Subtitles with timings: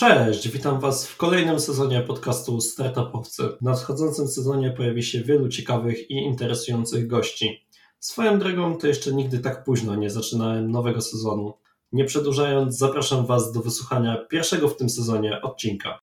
[0.00, 3.42] Cześć, witam Was w kolejnym sezonie podcastu Startupowcy.
[3.60, 7.66] W nadchodzącym sezonie pojawi się wielu ciekawych i interesujących gości.
[7.98, 11.54] Swoją drogą to jeszcze nigdy tak późno nie zaczynałem nowego sezonu.
[11.92, 15.98] Nie przedłużając, zapraszam Was do wysłuchania pierwszego w tym sezonie odcinka.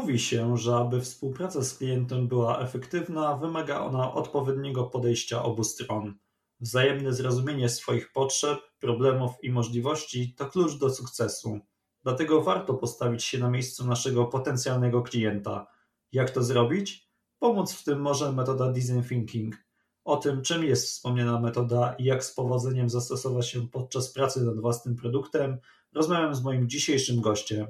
[0.00, 6.18] Mówi się, że aby współpraca z klientem była efektywna, wymaga ona odpowiedniego podejścia obu stron.
[6.60, 11.60] Wzajemne zrozumienie swoich potrzeb, problemów i możliwości to klucz do sukcesu.
[12.02, 15.66] Dlatego warto postawić się na miejscu naszego potencjalnego klienta.
[16.12, 17.10] Jak to zrobić?
[17.38, 19.56] Pomóc w tym może metoda design thinking.
[20.04, 24.60] O tym, czym jest wspomniana metoda i jak z powodzeniem zastosować się podczas pracy nad
[24.60, 25.58] własnym produktem,
[25.92, 27.66] rozmawiam z moim dzisiejszym gościem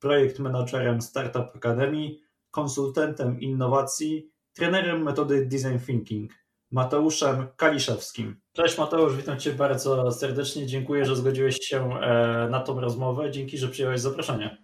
[0.00, 2.10] projekt managerem Startup Academy,
[2.50, 6.32] konsultantem innowacji, trenerem metody Design Thinking,
[6.70, 8.40] Mateuszem Kaliszewskim.
[8.52, 10.66] Cześć Mateusz, witam Cię bardzo serdecznie.
[10.66, 13.30] Dziękuję, że zgodziłeś się e, na tą rozmowę.
[13.30, 14.58] Dzięki, że przyjąłeś zaproszenie.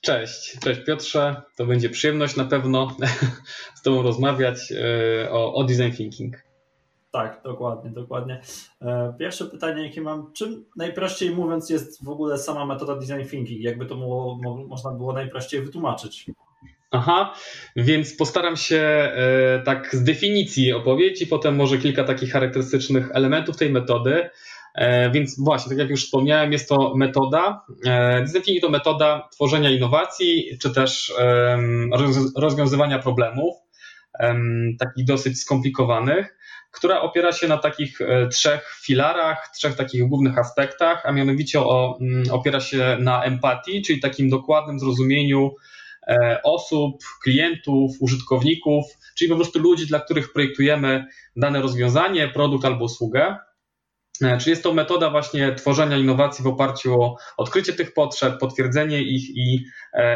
[0.00, 1.42] Cześć, cześć Piotrze.
[1.56, 2.96] To będzie przyjemność na pewno
[3.78, 6.45] z Tobą rozmawiać e, o, o design thinking.
[7.16, 8.40] Tak, dokładnie, dokładnie.
[8.82, 13.60] E, pierwsze pytanie, jakie mam, czym najprościej mówiąc jest w ogóle sama metoda design thinking?
[13.60, 13.96] Jakby to
[14.68, 16.26] można było najprościej wytłumaczyć?
[16.90, 17.34] Aha,
[17.76, 23.56] więc postaram się e, tak z definicji opowiedzieć i potem może kilka takich charakterystycznych elementów
[23.56, 24.30] tej metody.
[24.74, 27.64] E, więc właśnie, tak jak już wspomniałem, jest to metoda.
[28.20, 31.14] Design thinking to metoda tworzenia innowacji, czy też
[32.36, 33.65] rozwiązywania problemów,
[34.78, 36.36] takich dosyć skomplikowanych
[36.76, 41.98] która opiera się na takich e, trzech filarach, trzech takich głównych aspektach, a mianowicie o,
[42.00, 45.50] mm, opiera się na empatii, czyli takim dokładnym zrozumieniu
[46.08, 48.84] e, osób, klientów, użytkowników,
[49.14, 51.06] czyli po prostu ludzi, dla których projektujemy
[51.36, 53.36] dane rozwiązanie, produkt albo usługę.
[54.22, 59.02] E, czy jest to metoda właśnie tworzenia innowacji w oparciu o odkrycie tych potrzeb, potwierdzenie
[59.02, 59.64] ich i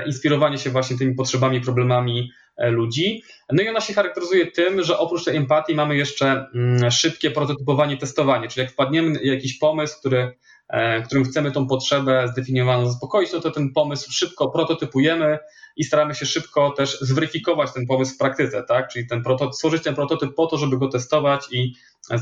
[0.06, 2.31] inspirowanie się właśnie tymi potrzebami, problemami
[2.61, 3.22] E, ludzi.
[3.53, 7.97] No i ona się charakteryzuje tym, że oprócz tej empatii mamy jeszcze mm, szybkie prototypowanie,
[7.97, 10.37] testowanie, czyli jak wpadniemy jakiś pomysł, który,
[10.69, 15.38] e, którym chcemy tą potrzebę zdefiniowaną zaspokoić, no to ten pomysł szybko prototypujemy
[15.77, 18.88] i staramy się szybko też zweryfikować ten pomysł w praktyce, tak?
[18.88, 19.22] Czyli ten
[19.53, 21.75] stworzyć ten prototyp po to, żeby go testować i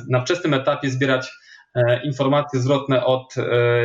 [0.08, 1.32] na wczesnym etapie zbierać e,
[2.04, 3.34] informacje zwrotne od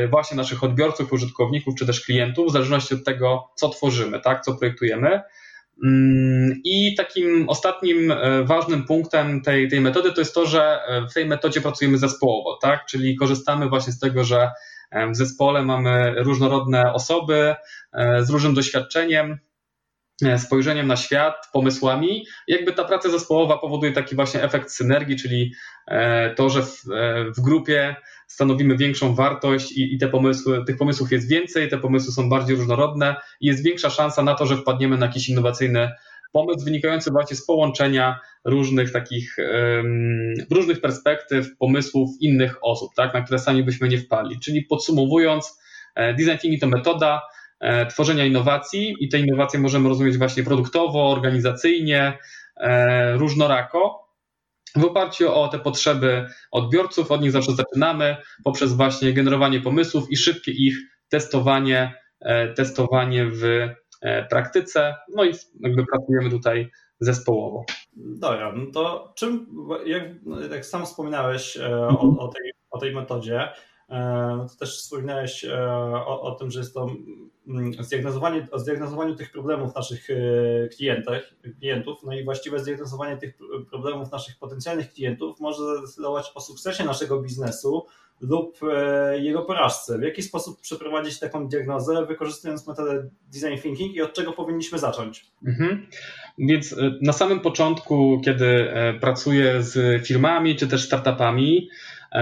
[0.09, 4.55] właśnie naszych odbiorców, użytkowników czy też klientów, w zależności od tego, co tworzymy, tak, co
[4.55, 5.21] projektujemy.
[5.83, 11.07] Mm, I takim ostatnim e, ważnym punktem tej, tej metody to jest to, że e,
[11.09, 12.85] w tej metodzie pracujemy zespołowo, tak?
[12.85, 14.51] Czyli korzystamy właśnie z tego, że
[14.91, 17.55] e, w zespole mamy różnorodne osoby
[18.19, 19.39] z różnym doświadczeniem,
[20.37, 22.25] spojrzeniem na świat, pomysłami.
[22.47, 25.53] Jakby ta praca zespołowa powoduje taki właśnie efekt synergii, czyli
[26.35, 26.83] to, że w,
[27.37, 27.95] w grupie
[28.27, 32.55] stanowimy większą wartość i, i, te pomysły, tych pomysłów jest więcej, te pomysły są bardziej
[32.55, 35.91] różnorodne i jest większa szansa na to, że wpadniemy na jakiś innowacyjny
[36.33, 43.21] pomysł wynikający właśnie z połączenia różnych takich, um, różnych perspektyw, pomysłów innych osób, tak, na
[43.21, 44.39] które sami byśmy nie wpadli.
[44.39, 45.59] Czyli podsumowując,
[45.95, 47.32] e, design thinking to metoda e,
[47.89, 52.17] tworzenia innowacji i te innowacje możemy rozumieć właśnie produktowo, organizacyjnie,
[52.57, 54.03] e, różnorako,
[54.75, 60.17] w oparciu o te potrzeby odbiorców, od nich zawsze zaczynamy poprzez właśnie generowanie pomysłów i
[60.17, 60.77] szybkie ich
[61.09, 63.43] testowanie, e, testowanie w
[64.01, 64.95] e, praktyce.
[65.15, 67.65] No i jakby pracujemy tutaj zespołowo.
[67.95, 69.47] Dobra, no to czym,
[69.85, 70.03] jak,
[70.51, 73.49] jak sam wspominałeś e, o, o, tej, o tej metodzie,
[74.37, 75.45] no to też wspominałeś
[76.05, 76.87] o, o tym, że jest to
[77.79, 80.15] zdiagnozowanie, o zdiagnozowaniu tych problemów naszych e,
[80.67, 83.37] klientach, klientów, no i właściwe zdiagnozowanie tych
[83.69, 87.85] problemów naszych potencjalnych klientów może zdecydować o sukcesie naszego biznesu
[88.21, 89.99] lub e, jego porażce.
[89.99, 95.25] W jaki sposób przeprowadzić taką diagnozę, wykorzystując metodę design thinking i od czego powinniśmy zacząć?
[95.47, 95.87] Mhm.
[96.37, 101.69] Więc e, na samym początku, kiedy pracuję z firmami czy też startupami,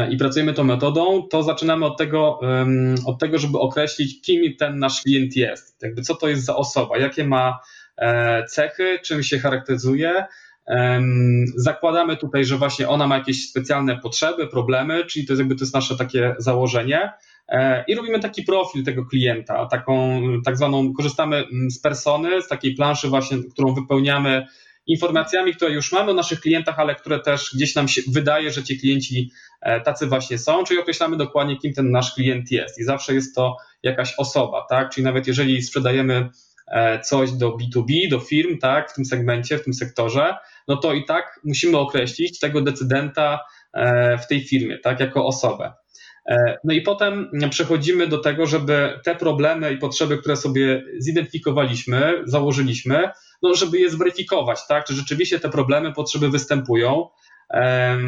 [0.10, 2.40] i pracujemy tą metodą, to zaczynamy od tego,
[3.06, 5.82] od tego, żeby określić, kim ten nasz klient jest.
[5.82, 7.60] Jakby co to jest za osoba, jakie ma
[7.98, 10.26] e, cechy, czym się charakteryzuje
[11.56, 15.64] Zakładamy tutaj, że właśnie ona ma jakieś specjalne potrzeby, problemy, czyli to jest jakby to
[15.64, 17.12] jest nasze takie założenie.
[17.48, 22.48] E, I robimy taki profil tego klienta, taką tak zwaną, korzystamy mm, z persony, z
[22.48, 24.48] takiej planszy właśnie, którą wypełniamy
[24.88, 28.64] informacjami, które już mamy o naszych klientach, ale które też gdzieś nam się wydaje, że
[28.64, 29.32] ci klienci
[29.62, 32.80] e, tacy właśnie są, czyli określamy dokładnie, kim ten nasz klient jest.
[32.80, 34.90] I zawsze jest to jakaś osoba, tak?
[34.90, 36.30] Czyli nawet jeżeli sprzedajemy
[36.68, 40.36] e, coś do B2B, do firm, tak, w tym segmencie, w tym sektorze,
[40.68, 43.40] no to i tak musimy określić tego decydenta
[44.24, 45.74] w tej firmie, tak, jako osobę.
[46.30, 52.14] E, no i potem przechodzimy do tego, żeby te problemy i potrzeby, które sobie zidentyfikowaliśmy,
[52.26, 53.10] założyliśmy,
[53.42, 54.86] no żeby je zweryfikować, tak?
[54.86, 57.10] Czy rzeczywiście te problemy, potrzeby występują,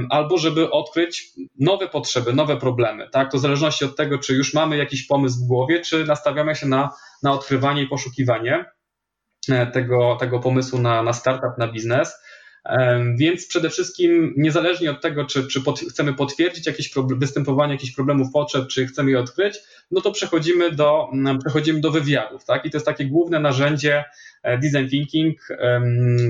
[0.09, 3.31] albo żeby odkryć nowe potrzeby, nowe problemy, tak?
[3.31, 6.68] To w zależności od tego, czy już mamy jakiś pomysł w głowie, czy nastawiamy się
[6.68, 6.89] na,
[7.24, 8.65] na odkrywanie i poszukiwanie
[9.50, 12.15] e, tego, tego pomysłu na, na startup, na biznes.
[13.15, 18.27] Więc przede wszystkim, niezależnie od tego, czy, czy pod, chcemy potwierdzić jakieś występowanie jakichś problemów
[18.33, 19.59] potrzeb, czy chcemy je odkryć,
[19.91, 22.45] no to przechodzimy do, mm, przechodzimy do wywiadów.
[22.45, 22.65] Tak?
[22.65, 24.03] I to jest takie główne narzędzie
[24.44, 25.48] design thinking,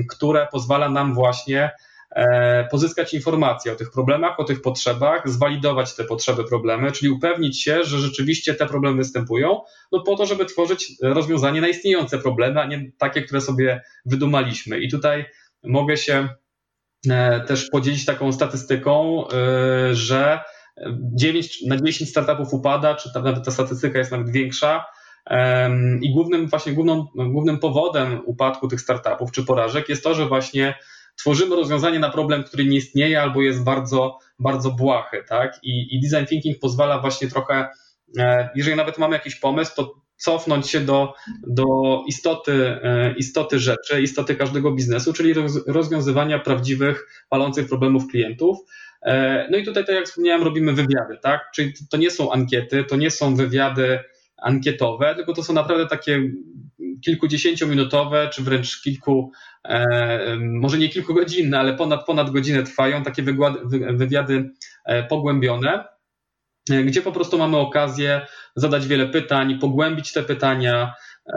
[0.08, 1.70] które pozwala nam właśnie
[2.10, 7.62] e, pozyskać informacje o tych problemach, o tych potrzebach, zwalidować te potrzeby, problemy, czyli upewnić
[7.62, 9.60] się, że rzeczywiście te problemy występują,
[9.92, 14.80] no po to, żeby tworzyć rozwiązanie na istniejące problemy, a nie takie, które sobie wydumaliśmy.
[14.80, 15.24] I tutaj
[15.64, 16.28] mogę się
[17.10, 20.40] e, też podzielić taką statystyką, e, że
[21.14, 24.84] 9 na 10 startupów upada, czy nawet ta statystyka jest nawet większa.
[26.02, 30.74] I głównym, właśnie główną, głównym powodem upadku tych startupów czy porażek jest to, że właśnie
[31.16, 35.58] tworzymy rozwiązanie na problem, który nie istnieje albo jest bardzo, bardzo błahy, tak?
[35.62, 37.68] I, i design thinking pozwala właśnie trochę,
[38.18, 41.14] e, jeżeli nawet mamy jakiś pomysł, to cofnąć się do,
[41.46, 41.64] do
[42.06, 45.34] istoty, e, istoty rzeczy, istoty każdego biznesu, czyli
[45.66, 48.58] rozwiązywania prawdziwych, palących problemów klientów.
[49.02, 51.50] E, no i tutaj, tak jak wspomniałem, robimy wywiady, tak?
[51.54, 53.98] Czyli to nie są ankiety, to nie są wywiady
[54.44, 56.22] ankietowe, tylko to są naprawdę takie
[57.04, 59.32] kilkudziesięciominutowe, czy wręcz kilku,
[59.64, 63.22] e, może nie kilkugodzinne, ale ponad, ponad godzinę trwają takie
[63.92, 64.50] wywiady
[65.08, 65.84] pogłębione
[66.70, 68.26] E, gdzie po prostu mamy okazję
[68.56, 70.94] zadać wiele pytań, pogłębić te pytania,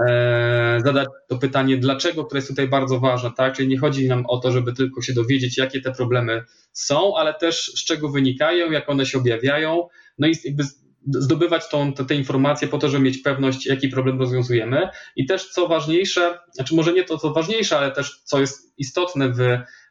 [0.08, 3.54] e, zadać to pytanie, dlaczego, które jest tutaj bardzo ważne, tak?
[3.54, 6.44] Czyli nie chodzi nam o to, żeby tylko się dowiedzieć, jakie te problemy
[6.74, 9.88] są, ale też z czego wynikają, jak one się objawiają,
[10.18, 10.64] no i jakby
[11.10, 14.90] zdobywać tą, te, te informacje po to, żeby mieć pewność, jaki problem rozwiązujemy.
[15.16, 19.30] I też co ważniejsze, znaczy może nie to, co ważniejsze, ale też co jest istotne
[19.30, 19.40] w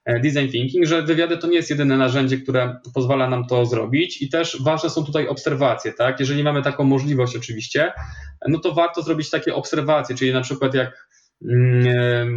[0.07, 4.23] E, design thinking, że wywiady to nie jest jedyne narzędzie, które pozwala nam to zrobić
[4.23, 6.21] i też ważne są tutaj obserwacje, tak?
[6.21, 7.93] Jeżeli mamy taką możliwość oczywiście,
[8.49, 11.09] no to warto zrobić takie obserwacje, czyli na przykład jak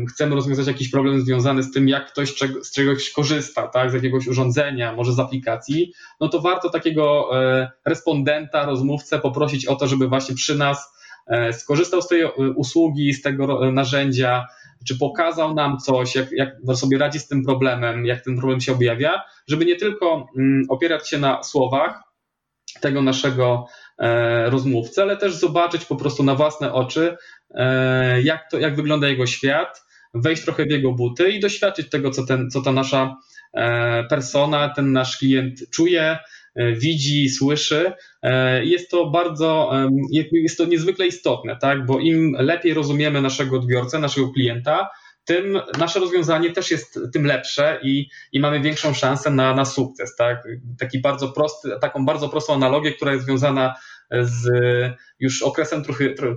[0.10, 4.28] chcemy rozwiązać jakiś problem związany z tym, jak ktoś z czegoś korzysta, tak, z jakiegoś
[4.28, 10.08] urządzenia, może z aplikacji, no to warto takiego e, respondenta, rozmówcę poprosić o to, żeby
[10.08, 10.94] właśnie przy nas
[11.28, 12.24] e, skorzystał z tej
[12.56, 14.46] usługi, z tego narzędzia,
[14.88, 18.72] czy pokazał nam coś, jak, jak sobie radzi z tym problemem, jak ten problem się
[18.72, 22.09] objawia, żeby nie tylko mm, opierać się na słowach
[22.80, 23.66] tego naszego
[24.00, 27.18] e, rozmówcy, ale też zobaczyć po prostu na własne oczy,
[27.52, 29.84] e, jak, to, jak wygląda jego świat,
[30.14, 33.18] wejść trochę w jego buty i doświadczyć tego, co, ten, co ta nasza
[33.54, 36.18] e, persona, ten nasz klient czuje,
[36.76, 37.92] widzi, słyszy.
[38.64, 39.72] Jest to bardzo,
[40.32, 41.86] jest to niezwykle istotne, tak?
[41.86, 44.90] bo im lepiej rozumiemy naszego odbiorcę, naszego klienta,
[45.26, 50.16] tym nasze rozwiązanie też jest tym lepsze i, i mamy większą szansę na, na sukces.
[50.16, 50.44] Tak?
[50.80, 53.76] Taki bardzo prosty, taką bardzo prostą analogię, która jest związana
[54.12, 54.48] z
[55.20, 55.84] już okresem,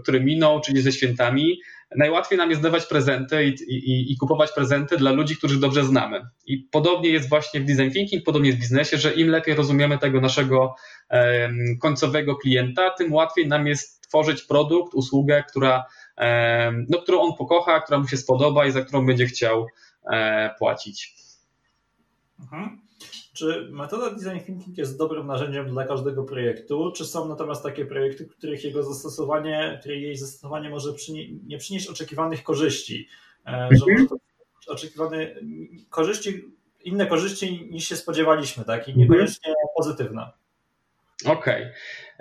[0.03, 1.59] który, minął, czyli ze świętami
[1.97, 6.21] najłatwiej nam jest dawać prezenty i, i, i, kupować prezenty dla ludzi, których dobrze znamy.
[6.47, 9.99] I podobnie jest właśnie w design thinking, podobnie jest w biznesie, że im lepiej rozumiemy
[9.99, 10.75] tego naszego
[11.81, 15.85] końcowego klienta, tym łatwiej nam jest tworzyć produkt, usługę, która,
[16.88, 19.66] no, którą on pokocha, która mu się spodoba i za którą będzie chciał
[20.02, 21.14] um, płacić.
[22.40, 22.83] Mhm.
[23.33, 28.26] Czy metoda design thinking jest dobrym narzędziem dla każdego projektu, czy są natomiast takie projekty,
[28.26, 33.09] których jego zastosowanie, której jej zastosowanie może przynie, nie przynieść oczekiwanych korzyści,
[33.47, 33.92] e, że mhm.
[33.92, 34.16] może to
[34.73, 35.35] oczekiwane
[35.90, 36.45] korzyści,
[36.85, 38.88] inne korzyści niż się spodziewaliśmy, tak?
[38.88, 38.99] I mhm.
[38.99, 40.31] niekoniecznie pozytywne.
[41.25, 41.62] Okej.
[41.62, 41.73] Okay.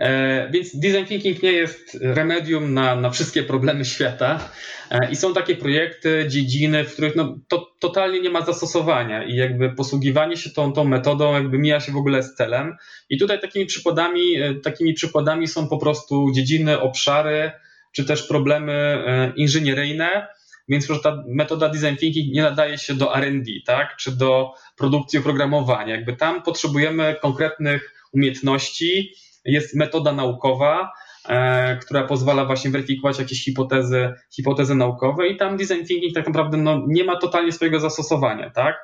[0.01, 4.49] E, więc design thinking nie jest remedium na, na wszystkie problemy świata
[4.91, 9.35] e, i są takie projekty, dziedziny, w których no, to totalnie nie ma zastosowania i
[9.35, 12.75] jakby posługiwanie się tą, tą metodą jakby mija się w ogóle z celem.
[13.09, 17.51] I tutaj takimi przykładami, e, takimi przykładami są po prostu dziedziny, obszary,
[17.91, 19.03] czy też problemy
[19.35, 20.27] inżynieryjne,
[20.69, 25.95] więc ta metoda design thinking nie nadaje się do R&D, tak, czy do produkcji oprogramowania.
[25.95, 29.13] Jakby tam potrzebujemy konkretnych umiejętności,
[29.45, 30.91] jest metoda naukowa,
[31.29, 36.57] e, która pozwala właśnie weryfikować jakieś hipotezy, hipotezy naukowe i tam design thinking tak naprawdę
[36.57, 38.75] no, nie ma totalnie swojego zastosowania, tak?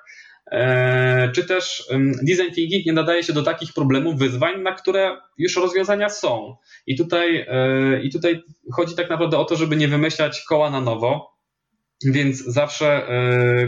[0.52, 1.88] E, czy też
[2.24, 6.56] design thinking nie nadaje się do takich problemów, wyzwań, na które już rozwiązania są.
[6.88, 8.44] I tutaj, e, I tutaj
[8.74, 11.38] chodzi tak naprawdę o to, żeby nie wymyślać koła na nowo,
[12.06, 13.08] więc zawsze,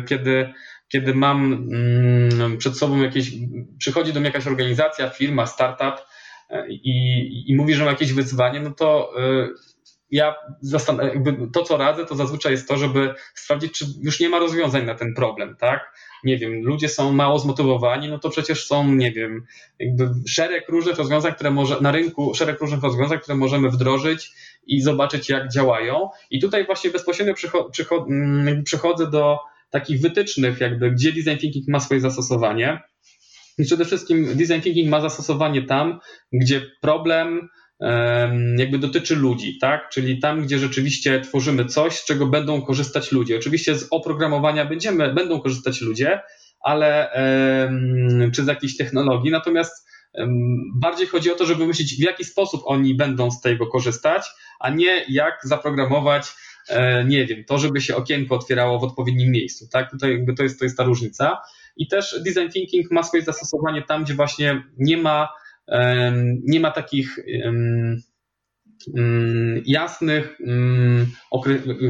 [0.07, 0.53] kiedy,
[0.89, 3.31] kiedy mam mm, przed sobą jakieś,
[3.77, 6.05] przychodzi do mnie jakaś organizacja, firma, startup
[6.69, 9.13] i, i mówi, że ma jakieś wyzwanie, no to
[10.11, 10.35] ja
[11.53, 14.95] to, co radzę, to zazwyczaj jest to, żeby sprawdzić, czy już nie ma rozwiązań na
[14.95, 15.93] ten problem, tak?
[16.23, 19.45] nie wiem, ludzie są mało zmotywowani, no to przecież są, nie wiem,
[19.79, 24.31] jakby szereg różnych rozwiązań, które może na rynku, szereg różnych rozwiązań, które możemy wdrożyć
[24.67, 26.09] i zobaczyć, jak działają.
[26.31, 27.33] I tutaj właśnie bezpośrednio
[28.09, 29.39] mm, przechodzę do
[29.69, 32.81] takich wytycznych, jakby, gdzie design thinking ma swoje zastosowanie.
[33.57, 35.99] I przede wszystkim design thinking ma zastosowanie tam,
[36.33, 37.49] gdzie problem
[38.57, 39.89] jakby dotyczy ludzi, tak?
[39.89, 43.37] Czyli tam, gdzie rzeczywiście tworzymy coś, z czego będą korzystać ludzie.
[43.37, 46.21] Oczywiście z oprogramowania będziemy, będą korzystać ludzie,
[46.61, 47.11] ale
[48.33, 49.87] czy z jakiejś technologii, natomiast
[50.75, 54.23] bardziej chodzi o to, żeby myśleć, w jaki sposób oni będą z tego korzystać,
[54.59, 56.25] a nie jak zaprogramować,
[57.07, 59.91] nie wiem, to, żeby się okienko otwierało w odpowiednim miejscu, tak?
[59.91, 61.37] Tutaj jakby to jest, to jest ta różnica.
[61.77, 65.29] I też design thinking ma swoje zastosowanie tam, gdzie właśnie nie ma
[66.43, 67.19] nie ma takich
[69.65, 70.37] jasnych,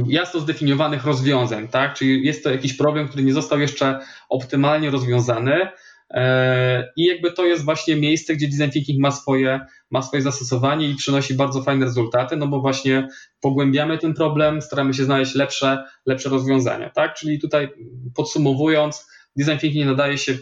[0.07, 1.93] jasno zdefiniowanych rozwiązań, tak?
[1.93, 5.67] Czyli jest to jakiś problem, który nie został jeszcze optymalnie rozwiązany.
[6.13, 9.59] E, I jakby to jest właśnie miejsce, gdzie design thinking ma swoje,
[9.91, 13.07] ma swoje zastosowanie i przynosi bardzo fajne rezultaty, no bo właśnie
[13.41, 17.13] pogłębiamy ten problem, staramy się znaleźć lepsze, lepsze rozwiązania, tak?
[17.13, 17.69] Czyli tutaj
[18.15, 20.37] podsumowując, design thinking nadaje się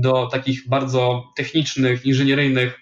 [0.00, 2.80] do takich bardzo technicznych, inżynieryjnych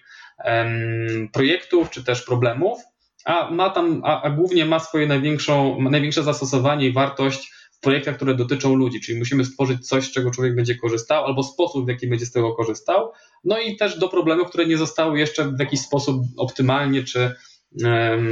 [1.33, 2.79] projektów czy też problemów,
[3.25, 7.51] a ma tam, a, a głównie ma swoje największą, największe zastosowanie i wartość
[7.85, 11.85] projektach, które dotyczą ludzi, czyli musimy stworzyć coś, z czego człowiek będzie korzystał, albo sposób,
[11.85, 13.11] w jaki będzie z tego korzystał,
[13.43, 17.35] no i też do problemów, które nie zostały jeszcze w jakiś sposób optymalnie czy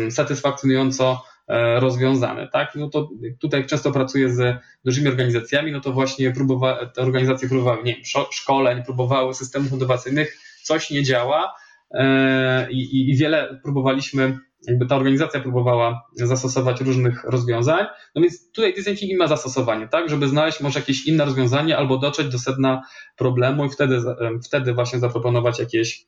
[0.09, 2.75] satysfakcjonująco E, rozwiązane, tak?
[2.75, 7.83] No to tutaj często pracuję z dużymi organizacjami, no to właśnie próbowa, te organizacje próbowały,
[7.83, 11.55] nie wiem, szkoleń, próbowały systemów motywacyjnych, coś nie działa
[11.91, 18.73] e, i, i wiele próbowaliśmy, jakby ta organizacja próbowała zastosować różnych rozwiązań, no więc tutaj
[18.73, 20.09] design thinking ma zastosowanie, tak?
[20.09, 22.81] Żeby znaleźć może jakieś inne rozwiązanie albo dotrzeć do sedna
[23.17, 24.01] problemu i wtedy,
[24.45, 26.05] wtedy właśnie zaproponować jakieś,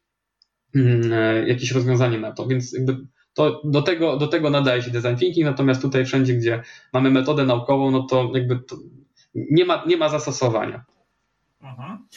[0.76, 2.98] mm, e, jakieś rozwiązanie na to, więc jakby
[3.34, 7.46] to do tego, do tego nadaje się design thinking, natomiast tutaj wszędzie, gdzie mamy metodę
[7.46, 8.76] naukową, no to jakby to
[9.36, 10.86] nie, ma, nie ma zastosowania.
[11.62, 12.08] Mhm.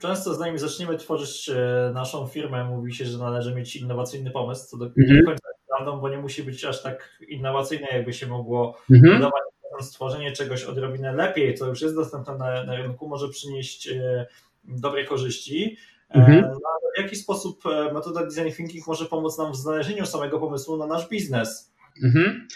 [0.00, 4.76] Często zanim zaczniemy tworzyć e, naszą firmę, mówi się, że należy mieć innowacyjny pomysł, co
[4.76, 5.24] do mhm.
[5.24, 9.14] końca bo nie musi być aż tak innowacyjne, jakby się mogło mhm.
[9.14, 9.42] wydawać.
[9.80, 14.26] Stworzenie czegoś odrobinę lepiej, co już jest dostępne na, na rynku, może przynieść e,
[14.64, 15.76] dobre korzyści.
[16.08, 16.44] Mhm.
[16.44, 16.58] E, no,
[16.96, 20.86] w jaki sposób e, metoda design thinking może pomóc nam w znalezieniu samego pomysłu na
[20.86, 21.72] nasz biznes?
[22.04, 22.48] Mhm.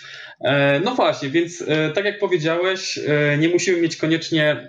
[0.84, 3.00] No właśnie, więc tak jak powiedziałeś,
[3.38, 4.68] nie musimy mieć koniecznie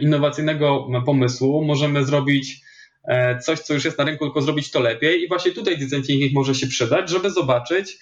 [0.00, 1.64] innowacyjnego pomysłu.
[1.64, 2.60] Możemy zrobić
[3.40, 5.22] coś, co już jest na rynku, tylko zrobić to lepiej.
[5.22, 7.98] I właśnie tutaj design thinking może się przydać, żeby zobaczyć,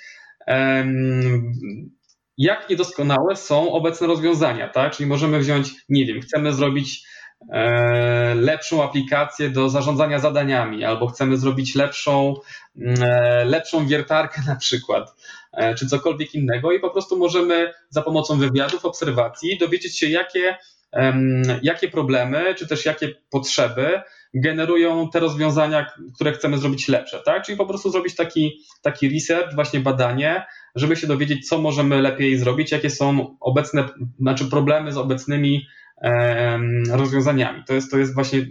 [2.38, 4.68] jak niedoskonałe są obecne rozwiązania.
[4.68, 4.96] Tak?
[4.96, 7.04] Czyli możemy wziąć, nie wiem, chcemy zrobić
[7.48, 12.34] E, lepszą aplikację do zarządzania zadaniami, albo chcemy zrobić lepszą,
[13.00, 15.14] e, lepszą wiertarkę na przykład,
[15.52, 20.58] e, czy cokolwiek innego i po prostu możemy za pomocą wywiadów, obserwacji dowiedzieć się, jakie,
[21.62, 24.00] jakie problemy, czy też jakie potrzeby
[24.34, 27.42] generują te rozwiązania, które chcemy zrobić lepsze, tak?
[27.44, 30.44] Czyli po prostu zrobić taki, taki research, właśnie badanie,
[30.74, 33.84] żeby się dowiedzieć, co możemy lepiej zrobić, jakie są obecne,
[34.20, 35.66] znaczy problemy z obecnymi
[36.90, 37.64] rozwiązaniami.
[37.66, 38.46] To jest, to jest właśnie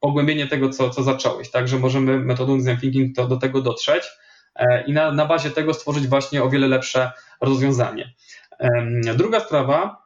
[0.00, 4.04] pogłębienie tego, co, co zacząłeś, tak, że możemy metodą design thinking to, do tego dotrzeć
[4.56, 8.12] e, i na, na bazie tego stworzyć właśnie o wiele lepsze rozwiązanie.
[9.14, 10.05] Druga sprawa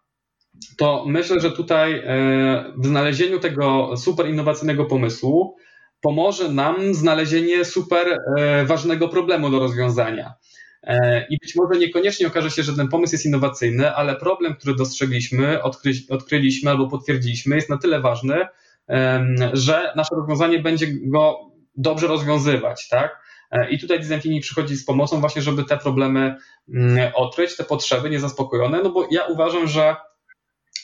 [0.77, 5.57] to myślę, że tutaj e, w znalezieniu tego super innowacyjnego pomysłu
[6.01, 10.35] pomoże nam znalezienie super e, ważnego problemu do rozwiązania.
[10.83, 14.75] E, I być może niekoniecznie okaże się, że ten pomysł jest innowacyjny, ale problem, który
[14.75, 18.47] dostrzegliśmy, odkry, odkryliśmy albo potwierdziliśmy, jest na tyle ważny,
[19.53, 21.39] że nasze rozwiązanie będzie go
[21.77, 23.23] dobrze rozwiązywać, tak?
[23.71, 26.37] I tutaj design thinking przychodzi z pomocą właśnie, żeby te problemy
[26.75, 29.97] mm, odkryć, te potrzeby niezaspokojone, no bo ja uważam, że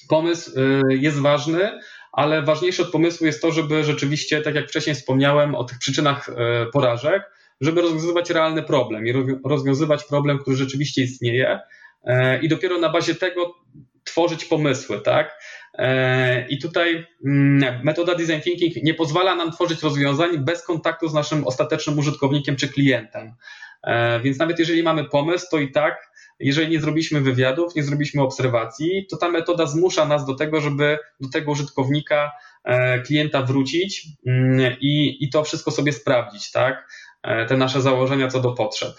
[0.09, 0.51] pomysł
[0.89, 1.81] jest ważny,
[2.13, 6.31] ale ważniejsze od pomysłu jest to, żeby rzeczywiście, tak jak wcześniej wspomniałem o tych przyczynach
[6.73, 7.23] porażek,
[7.61, 9.13] żeby rozwiązywać realny problem i
[9.45, 11.61] rozwiązywać problem, który rzeczywiście istnieje
[12.43, 13.55] i dopiero na bazie tego
[14.05, 15.39] tworzyć pomysły, tak?
[16.49, 21.47] I tutaj mm, metoda design thinking nie pozwala nam tworzyć rozwiązań bez kontaktu z naszym
[21.47, 23.33] ostatecznym użytkownikiem czy klientem.
[23.87, 28.23] E, więc nawet jeżeli mamy pomysł, to i tak, jeżeli nie zrobiliśmy wywiadów, nie zrobiliśmy
[28.23, 32.33] obserwacji, to ta metoda zmusza nas do tego, żeby do tego użytkownika,
[32.65, 36.89] e, klienta wrócić mm, i, i to wszystko sobie sprawdzić, tak?
[37.49, 38.93] Te nasze założenia co do potrzeb.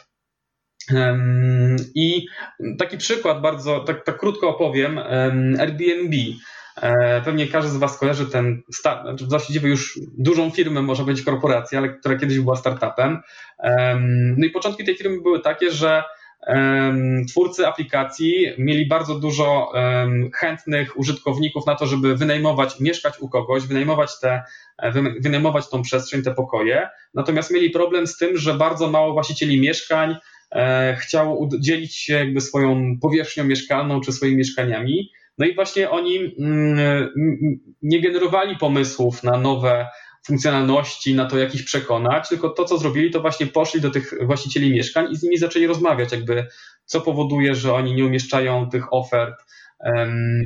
[1.96, 2.28] I
[2.80, 5.00] taki przykład, bardzo tak, tak krótko opowiem.
[5.60, 6.16] Airbnb.
[6.82, 8.62] E, pewnie każdy z Was kojarzy ten,
[9.04, 13.22] znaczy właściwie już dużą firmę, może być korporację, ale która kiedyś była startupem.
[14.38, 16.04] No i początki tej firmy były takie, że
[17.30, 19.72] twórcy aplikacji mieli bardzo dużo
[20.36, 24.44] chętnych użytkowników na to, żeby wynajmować, mieszkać u kogoś, wynajmować, te,
[24.78, 26.90] e, wynajmować tą przestrzeń, te pokoje.
[27.14, 30.16] Natomiast mieli problem z tym, że bardzo mało właścicieli mieszkań
[30.52, 35.12] E, chciało dzielić się jakby swoją powierzchnią mieszkalną czy swoimi mieszkaniami.
[35.38, 39.88] No i właśnie oni mm, mm, nie generowali pomysłów na nowe
[40.26, 44.14] funkcjonalności, na to, jak ich przekonać, tylko to, co zrobili, to właśnie poszli do tych
[44.22, 46.48] właścicieli mieszkań i z nimi zaczęli rozmawiać, jakby
[46.86, 49.36] co powoduje, że oni nie umieszczają tych ofert,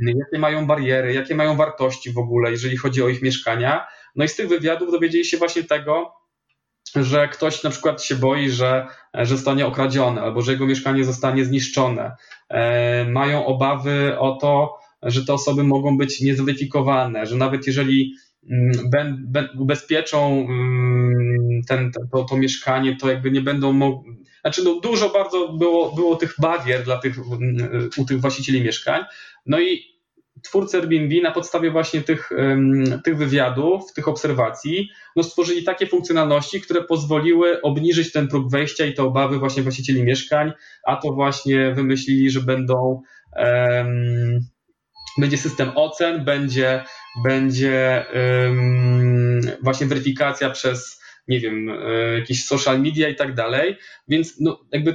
[0.02, 3.86] jakie mają bariery, jakie mają wartości w ogóle, jeżeli chodzi o ich mieszkania.
[4.16, 6.21] No i z tych wywiadów dowiedzieli się właśnie tego,
[6.94, 11.44] że ktoś na przykład się boi, że, że zostanie okradziony albo że jego mieszkanie zostanie
[11.44, 12.16] zniszczone.
[12.48, 18.14] E, mają obawy o to, że te osoby mogą być niezweryfikowane, że nawet jeżeli
[18.50, 24.12] mm, ubezpieczą mm, ten, to, to mieszkanie, to jakby nie będą mogli.
[24.40, 29.02] Znaczy, no dużo bardzo było, było tych barier dla tych, mm, u tych właścicieli mieszkań.
[29.46, 29.91] No i
[30.42, 32.30] twórcy Airbnb na podstawie właśnie tych,
[33.04, 38.94] tych wywiadów, tych obserwacji, no stworzyli takie funkcjonalności, które pozwoliły obniżyć ten próg wejścia i
[38.94, 40.52] te obawy właśnie właścicieli mieszkań,
[40.86, 43.02] a to właśnie wymyślili, że będą
[43.36, 44.40] um,
[45.18, 46.84] będzie system ocen, będzie,
[47.24, 53.76] będzie um, właśnie weryfikacja przez nie wiem, e, jakieś social media i tak dalej,
[54.08, 54.94] więc no, jakby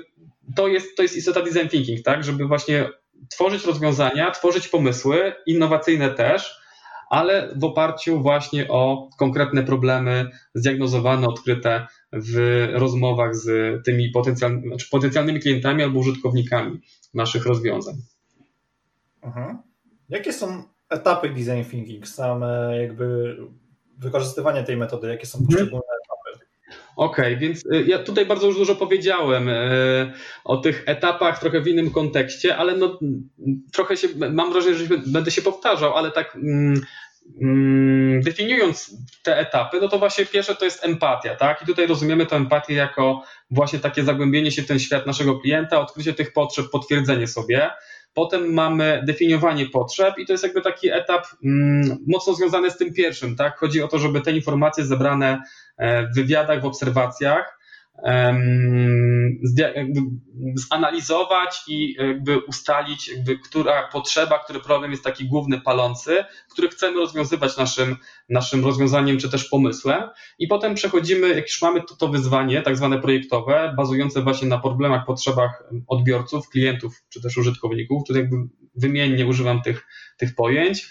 [0.55, 2.89] to jest, to jest istota design thinking, tak, żeby właśnie
[3.29, 6.61] tworzyć rozwiązania, tworzyć pomysły, innowacyjne też,
[7.09, 13.49] ale w oparciu właśnie o konkretne problemy zdiagnozowane, odkryte w rozmowach z
[13.85, 16.81] tymi potencjalnymi, znaczy potencjalnymi klientami albo użytkownikami
[17.13, 17.95] naszych rozwiązań.
[19.21, 19.57] Mhm.
[20.09, 23.37] Jakie są etapy design thinking, same jakby
[23.97, 25.86] wykorzystywanie tej metody, jakie są poszczególne
[26.97, 31.61] Okej, okay, więc y, ja tutaj bardzo już dużo powiedziałem y, o tych etapach trochę
[31.61, 32.99] w innym kontekście, ale no
[33.73, 36.81] trochę się, mam wrażenie, że będę się powtarzał, ale tak mm,
[37.41, 41.61] mm, definiując te etapy, no to właśnie pierwsze to jest empatia, tak?
[41.61, 45.79] I tutaj rozumiemy tę empatię jako właśnie takie zagłębienie się w ten świat naszego klienta,
[45.79, 47.69] odkrycie tych potrzeb, potwierdzenie sobie.
[48.17, 52.93] Potem mamy definiowanie potrzeb i to jest jakby taki etap mm, mocno związany z tym
[52.93, 53.57] pierwszym, tak?
[53.57, 55.41] Chodzi o to, żeby te informacje zebrane
[55.77, 57.56] E, w wywiadach, w obserwacjach,
[60.55, 66.97] zanalizować i jakby ustalić, jakby, która potrzeba, który problem jest taki główny, palący, który chcemy
[66.97, 67.95] rozwiązywać naszym,
[68.29, 70.03] naszym rozwiązaniem czy też pomysłem.
[70.39, 74.57] I potem przechodzimy, jak już mamy to, to wyzwanie, tak zwane projektowe, bazujące właśnie na
[74.57, 78.03] problemach, potrzebach odbiorców, klientów czy też użytkowników.
[78.07, 78.37] Tutaj jakby
[78.75, 80.89] wymiennie używam tych, tych pojęć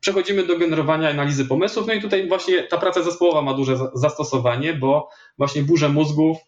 [0.00, 4.74] Przechodzimy do generowania analizy pomysłów, no i tutaj właśnie ta praca zespołowa ma duże zastosowanie,
[4.74, 6.38] bo właśnie burze mózgów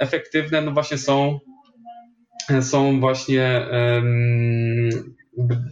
[0.00, 1.40] efektywne no właśnie są,
[2.60, 3.66] są właśnie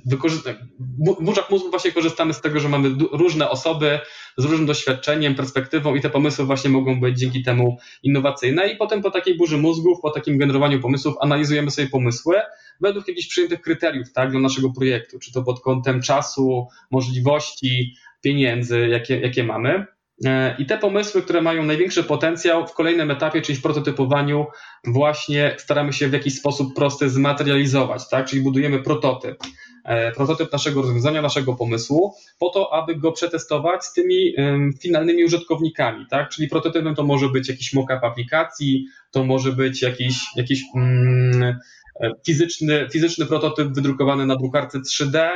[0.07, 3.99] w burzach mózgu właśnie korzystamy z tego, że mamy różne osoby
[4.37, 8.69] z różnym doświadczeniem, perspektywą i te pomysły właśnie mogą być dzięki temu innowacyjne.
[8.69, 12.35] I potem po takiej burzy mózgów, po takim generowaniu pomysłów analizujemy sobie pomysły
[12.83, 18.88] według jakichś przyjętych kryteriów tak, dla naszego projektu, czy to pod kątem czasu, możliwości, pieniędzy,
[18.88, 19.87] jakie, jakie mamy.
[20.25, 24.47] E, I te pomysły, które mają największy potencjał w kolejnym etapie, czyli w prototypowaniu,
[24.85, 28.27] właśnie staramy się w jakiś sposób prosty zmaterializować, tak?
[28.27, 29.37] czyli budujemy prototyp.
[29.85, 34.35] E, prototyp naszego rozwiązania, naszego pomysłu, po to, aby go przetestować z tymi
[34.83, 36.07] finalnymi użytkownikami.
[36.11, 36.29] Tak?
[36.29, 41.59] Czyli prototypem to może być jakiś mock-up aplikacji, to może być jakiś, jakiś mm,
[42.27, 45.31] fizyczny, fizyczny prototyp wydrukowany na drukarce 3D,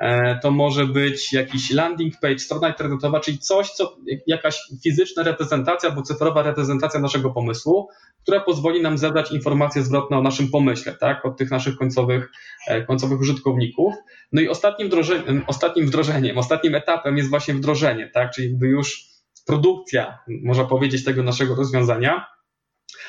[0.00, 5.88] e, to może być jakiś landing page, strona internetowa, czyli coś, co jakaś fizyczna reprezentacja
[5.88, 7.88] albo cyfrowa reprezentacja naszego pomysłu,
[8.22, 12.30] która pozwoli nam zebrać informacje zwrotne o naszym pomyśle, tak, od tych naszych końcowych,
[12.68, 13.94] e, końcowych użytkowników.
[14.32, 19.04] No i ostatnim wdrożeniem, ostatnim wdrożeniem, ostatnim etapem jest właśnie wdrożenie, tak, czyli już
[19.46, 22.37] produkcja, można powiedzieć, tego naszego rozwiązania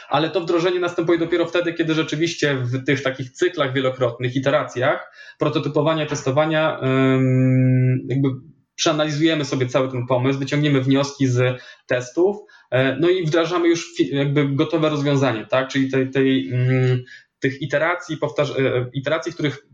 [0.10, 6.06] ale to wdrożenie następuje dopiero wtedy, kiedy rzeczywiście w tych takich cyklach wielokrotnych, iteracjach, prototypowania,
[6.06, 6.80] testowania,
[8.08, 8.30] jakby
[8.76, 12.38] przeanalizujemy sobie cały ten pomysł, wyciągniemy wnioski z testów,
[12.72, 15.68] e, no i wdrażamy już jakby gotowe rozwiązanie, tak?
[15.68, 16.52] Czyli tej, tej,
[17.40, 19.69] tych iteracji, powtarz, e, iteracji, w których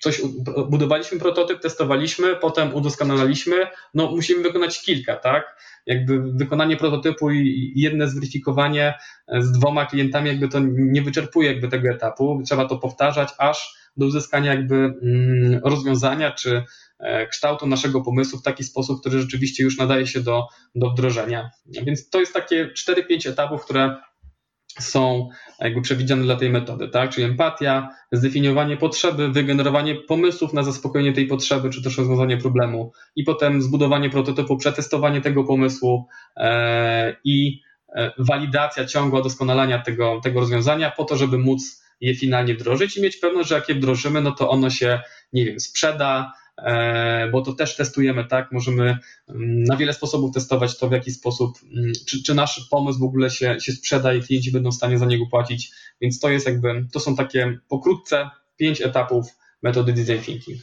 [0.00, 0.22] coś
[0.70, 3.56] budowaliśmy prototyp, testowaliśmy, potem udoskonalaliśmy,
[3.94, 5.56] no musimy wykonać kilka, tak?
[5.86, 8.94] Jakby wykonanie prototypu i jedne zweryfikowanie
[9.38, 14.06] z dwoma klientami jakby to nie wyczerpuje jakby tego etapu, trzeba to powtarzać aż do
[14.06, 16.64] uzyskania jakby mm, rozwiązania czy
[16.98, 21.50] e, kształtu naszego pomysłu w taki sposób, który rzeczywiście już nadaje się do, do wdrożenia.
[21.66, 23.96] Więc to jest takie 4-5 etapów, które
[24.78, 25.28] są
[25.60, 27.10] jakby przewidziane dla tej metody, tak?
[27.10, 33.24] Czyli empatia, zdefiniowanie potrzeby, wygenerowanie pomysłów na zaspokojenie tej potrzeby, czy też rozwiązanie problemu, i
[33.24, 37.62] potem zbudowanie prototypu, przetestowanie tego pomysłu e, i
[37.94, 43.02] e, walidacja ciągła doskonalania tego, tego rozwiązania po to, żeby móc je finalnie wdrożyć i
[43.02, 45.00] mieć pewność, że jak je wdrożymy, no to ono się,
[45.32, 46.32] nie wiem, sprzeda,
[47.32, 48.52] bo to też testujemy, tak?
[48.52, 52.98] Możemy mm, na wiele sposobów testować to, w jaki sposób, mm, czy, czy nasz pomysł
[52.98, 55.72] w ogóle się, się sprzeda i klienci będą w stanie za niego płacić.
[56.00, 59.26] Więc to jest jakby, to są takie pokrótce pięć etapów
[59.62, 60.62] metody design thinking.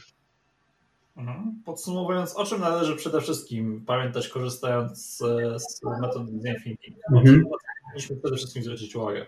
[1.16, 1.62] Mhm.
[1.64, 5.18] Podsumowując, o czym należy przede wszystkim pamiętać, korzystając z,
[5.62, 6.96] z metody design thinking?
[7.12, 7.42] Mhm.
[7.84, 9.26] Powinniśmy przede wszystkim zwrócić uwagę.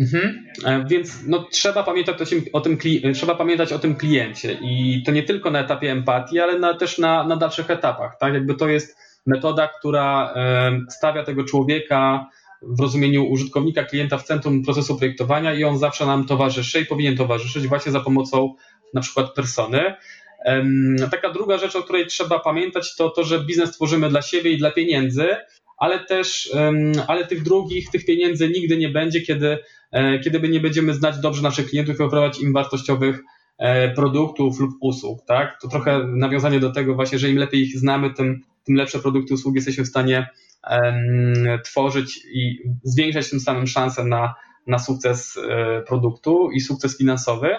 [0.00, 0.46] Mhm.
[0.64, 2.78] E, więc no, trzeba, pamiętać o tym, o tym,
[3.14, 6.98] trzeba pamiętać o tym kliencie i to nie tylko na etapie empatii, ale na, też
[6.98, 8.18] na, na dalszych etapach.
[8.20, 8.34] Tak?
[8.34, 8.96] Jakby to jest
[9.26, 10.34] metoda, która
[10.88, 12.28] stawia tego człowieka
[12.62, 17.16] w rozumieniu użytkownika, klienta w centrum procesu projektowania i on zawsze nam towarzyszy i powinien
[17.16, 18.54] towarzyszyć właśnie za pomocą
[18.94, 19.94] na przykład persony.
[21.10, 24.58] Taka druga rzecz, o której trzeba pamiętać, to to, że biznes tworzymy dla siebie i
[24.58, 25.36] dla pieniędzy,
[25.78, 26.54] ale też,
[27.06, 29.58] ale tych drugich, tych pieniędzy nigdy nie będzie, kiedy
[29.92, 33.20] E, kiedy my nie będziemy znać dobrze naszych klientów i oferować im wartościowych
[33.58, 35.58] e, produktów lub usług, tak?
[35.62, 39.34] To trochę nawiązanie do tego właśnie, że im lepiej ich znamy, tym, tym lepsze produkty,
[39.34, 40.28] usługi jesteśmy w stanie
[41.64, 44.34] tworzyć i zwiększać tym samym szanse na,
[44.66, 47.56] na sukces e, produktu i sukces finansowy.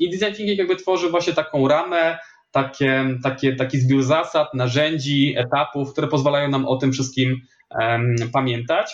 [0.00, 2.18] I design thinking jakby tworzy właśnie taką ramę,
[2.56, 7.40] takie, takie, taki zbiór zasad, narzędzi, etapów, które pozwalają nam o tym wszystkim
[7.80, 8.92] um, pamiętać.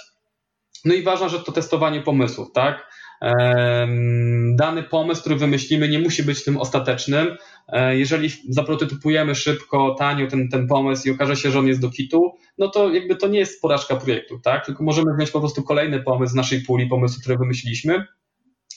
[0.85, 2.93] No i ważne, że to testowanie pomysłów, tak?
[4.55, 7.37] Dany pomysł, który wymyślimy, nie musi być tym ostatecznym.
[7.69, 11.91] E, jeżeli zaprototypujemy szybko, tanio ten, ten pomysł i okaże się, że on jest do
[11.91, 14.67] kitu, no to jakby to nie jest porażka projektu, tak?
[14.67, 18.07] Tylko możemy wziąć po prostu kolejny pomysł z naszej puli pomysłów, które wymyśliliśmy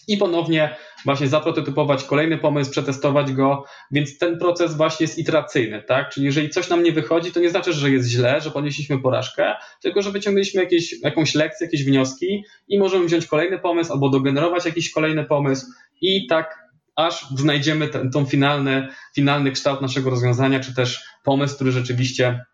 [0.08, 6.10] i ponownie właśnie zaprototypować kolejny pomysł, przetestować go, więc ten proces właśnie jest iteracyjny, tak?
[6.10, 9.54] Czyli jeżeli coś nam nie wychodzi, to nie znaczy, że jest źle, że ponieśliśmy porażkę,
[9.82, 14.66] tylko że wyciągnęliśmy jakieś, jakąś lekcję, jakieś wnioski i możemy wziąć kolejny pomysł albo dogenerować
[14.66, 15.66] jakiś kolejny pomysł
[16.02, 16.66] i tak
[16.96, 22.46] aż znajdziemy ten tą finalny, finalny kształt naszego rozwiązania, czy też pomysł, który rzeczywiście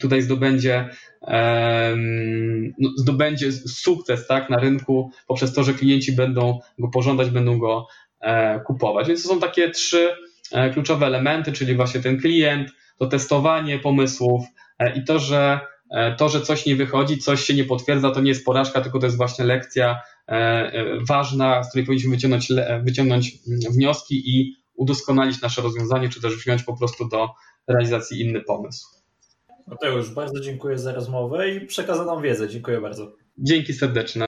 [0.00, 0.88] tutaj zdobędzie,
[2.78, 7.86] no, zdobędzie sukces tak, na rynku poprzez to, że klienci będą go pożądać, będą go
[8.20, 9.08] e, kupować.
[9.08, 10.08] Więc to są takie trzy
[10.52, 14.44] e, kluczowe elementy, czyli właśnie ten klient, to testowanie pomysłów
[14.78, 15.60] e, i to, że
[16.18, 19.06] to, że coś nie wychodzi, coś się nie potwierdza, to nie jest porażka, tylko to
[19.06, 20.00] jest właśnie lekcja
[21.08, 22.48] ważna, z której powinniśmy wyciągnąć,
[22.82, 27.28] wyciągnąć mm, wnioski i udoskonalić nasze rozwiązanie, czy też wziąć po prostu do
[27.68, 28.95] realizacji inny pomysł.
[29.96, 32.48] Już bardzo dziękuję za rozmowę i przekazaną wiedzę.
[32.48, 33.12] Dziękuję bardzo.
[33.38, 34.24] Dzięki serdeczne.